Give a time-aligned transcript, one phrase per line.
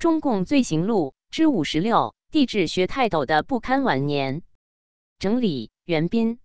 [0.00, 4.40] 中共罪行录之五十六：地质学泰斗的不堪晚年。
[5.18, 6.38] 整理：袁斌。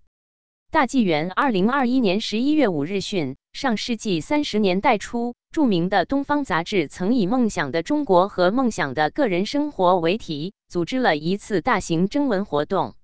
[0.72, 12.96] 大纪元二零二一年十一月五日讯，上世纪三十年代初，著名的《东方》杂志曾以“梦想的中国”和“梦想的个人生活”为题，组织了一次大型征文活动。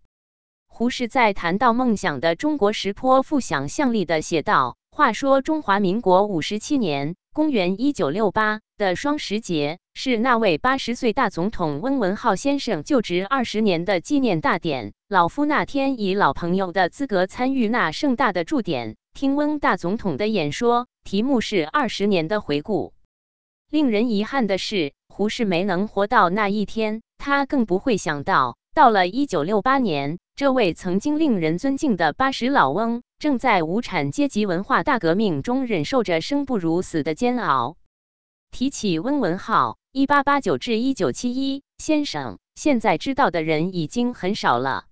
[0.67, 14.93] 胡适在谈到梦想的中国时，颇富想象力的写道：“话说中华民国五十七年。”公元一九六八的双十节是那位八十岁大总统温文浩先生就职二十年的纪念大典。
[15.09, 22.93] 老夫那天以老朋友的资格参与那盛大的祝典，听温大总统的演说，题目是二十年的回顾。
[23.69, 30.17] 令人遗憾的是，胡适没能活到那一天，他更不会想到，到了一九六八年。
[30.35, 37.75] 这位曾经令人尊敬的八十老翁，正在无产阶级文化大革命中忍受着生不如死的煎熬。
[38.49, 44.85] 提起温文浩（一八八九至一九七一）先生，现在知道的人已经很少了。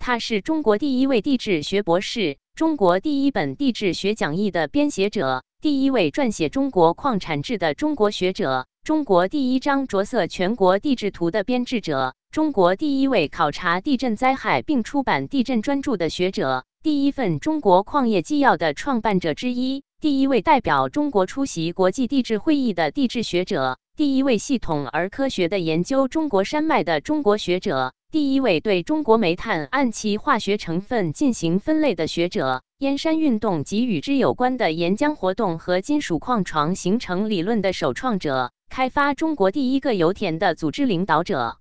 [0.00, 12.16] 他是中国第一位地质学博士，中国第一本地质学讲义的编写者，第一位撰写中国矿产志的中国学者，中国第一张着色全国地质图的编制者。
[12.32, 41.56] 中国第一位考察地震灾害并出版地震专著的学者，第一份中国矿业纪要的创办者之一，第一位代表中国出席国际地质会议的地质学者，第一位系统而科学的研究中国山脉的中国学者，第一位对中国煤炭按其化学成分进行分类的学者，燕山运动及与之有关的岩浆活动和金属矿床形成理论的首创者，开发中国第一个油田的组织领导者。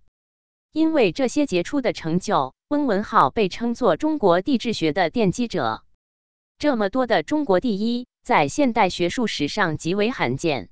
[0.73, 5.83] 因为这些杰出的成就，温文浩被称作中国地质学的奠基者。
[6.58, 10.70] 这么多的中国第一，在现代学术史上极为罕见。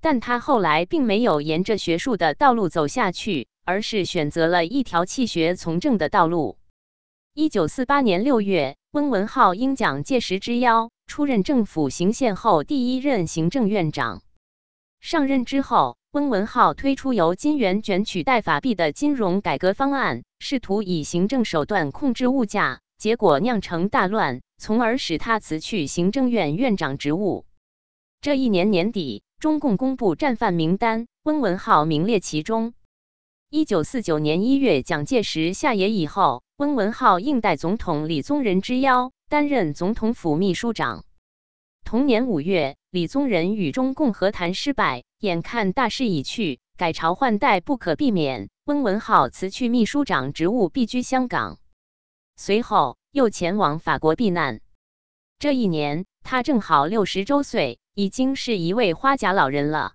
[0.00, 6.58] 但他后来并没有沿着学术的道路走下去，而是选择了一条弃学从政的道路。
[7.34, 14.22] 一九四八年六月，温文浩应蒋介石之邀，出任政府行宪后第一任行政院长。
[15.00, 15.96] 上任之后。
[16.12, 27.46] 温文浩推出由金元卷取代法币的金融改革方案，试图以行政手段控制物价，结果酿成大乱，从而使他辞去行政院院长职务。
[28.20, 32.74] 这一年年底，中共公布战犯名单，温文浩名列其中。
[33.48, 41.04] 一九四九年一月，蒋介石下野以后，温文浩应代总统李宗仁之邀，担任总统府秘书长。
[41.84, 51.58] 同年五月，李宗仁与中共和谈失败，眼看大势已去，改朝换代不可避免，温文浩辞去秘书长职务，避居香港。
[52.36, 54.60] 随后又前往法国避难。
[55.40, 59.94] 这一年，他正好六十周岁，已经是一位花甲老人了。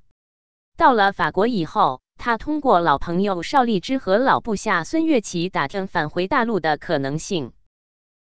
[0.76, 7.54] 到了法国以后，他通过老朋友邵力之和老部下孙岳奇打听返回大陆的可能性。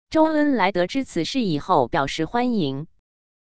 [0.09, 2.87] 周恩来得知此事以后，表示欢迎。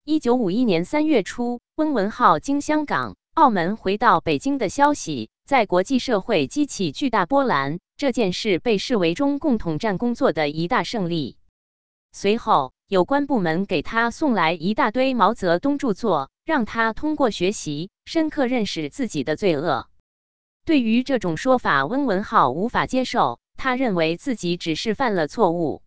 [0.05, 7.79] 一九五一年三月初，温文浩经香港、澳门回到北京的消息，在国际社会激起巨大波澜。
[8.03, 11.37] 这件事被视为中共统战工作的一大胜利。
[12.11, 19.87] 随后，有关部门给他送来一大堆毛泽东著作，让他通过学习深刻认识自己的罪恶。
[20.65, 25.81] 对于这种说法，温文浩无法接受，他认为自己只是犯了错误。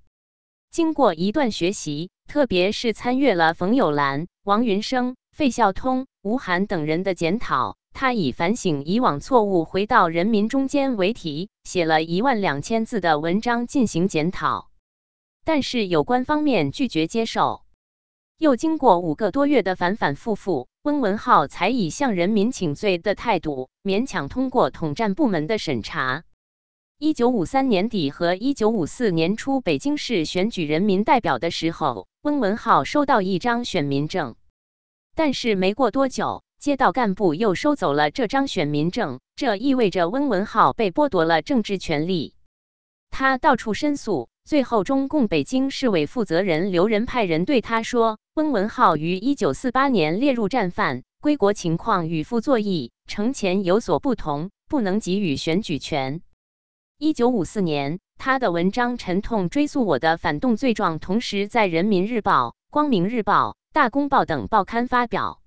[0.71, 2.09] 经过一段学习。
[2.29, 14.69] 特别是参阅了冯友兰、王云生、费孝通、吴晗等人的检讨，他以反省以往错误、回到人民中间为题，写了一万两千字的文章进行检讨。
[15.47, 17.63] 但是有关方面拒绝接受。
[18.37, 26.25] 又经过五个多月的反反复复，温文浩才以向人民请罪的态度，勉强通过统战部门的审查。
[26.99, 34.37] 一九五三年底和一九五四年初，北京市选举人民代表的时候，温文浩收到一张选民证，
[35.15, 42.35] 但是没过多久，街道干部又收走了这张选民证，这意味着温文浩被剥夺了政治权利。
[43.11, 56.21] 他到处申诉，最后中共北京市委负责人刘仁派人对他说：“温文浩于一九四八年列入战犯，归国情况与傅作义、程前有所不同，不能给予选举权。”
[56.99, 65.41] 一九五四年，他的文章沉痛追溯我的反动罪状，同时在《人民日报》《光明日报》《大公报》等报刊发表。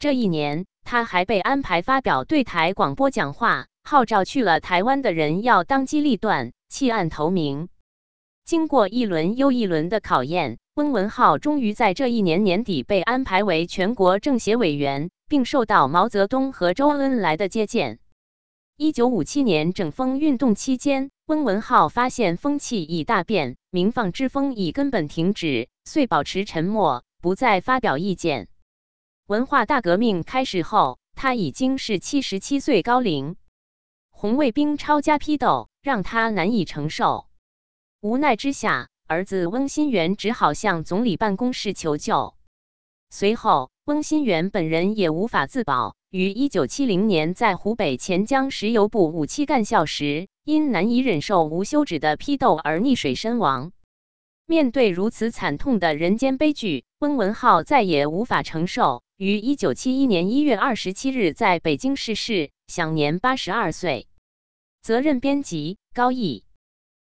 [0.00, 7.68] 这一年，他还被安排发表对台广播讲话，号召去了台湾的人要当机立断，弃暗投明。
[8.44, 15.10] 经过一轮又一轮的考验，温文浩终于在这一年年底被安排为全国政协委员。
[15.30, 18.00] 并受到毛泽东和周恩来的接见。
[18.76, 28.48] 一九五七年整风运动期间，温文浩发现风气已大变，民放之风已根本停止，遂保持沉默，不再发表意见。
[29.30, 33.36] 文化大革命开始后，他已经是七十七岁高龄，
[34.10, 37.28] 红卫兵抄家批斗让他难以承受，
[38.00, 42.34] 无奈之下，儿子翁新元只好向总理办公室求救。
[43.08, 45.94] 随后，翁新元本人也无法自保。
[46.10, 53.70] 于一九七零年在湖北潜江石油部武器干校时，因难以忍受无休止的批斗而溺水身亡。
[54.44, 64.06] 面对如此惨痛的人间悲剧，翁文浩再也无法承受，于一九七一年一月二十七日在北京逝世，享年八十二岁。
[64.80, 66.44] 责任编辑：高毅。